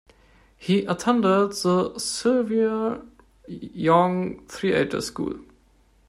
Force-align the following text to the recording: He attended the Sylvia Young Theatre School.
He 0.57 0.83
attended 0.85 1.51
the 1.61 1.93
Sylvia 1.99 3.03
Young 3.47 4.47
Theatre 4.47 4.99
School. 4.99 5.41